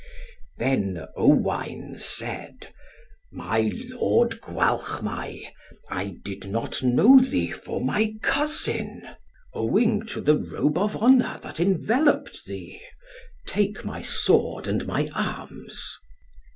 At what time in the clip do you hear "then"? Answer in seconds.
0.57-1.05